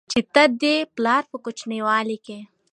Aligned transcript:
چې 0.11 0.19
ته 0.33 0.43
دې 0.61 0.75
پلار 0.95 1.23
په 1.31 1.37
کوچينوالي 1.43 2.17
کې 2.25 2.39